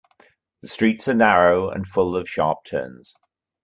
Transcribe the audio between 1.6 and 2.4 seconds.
and full of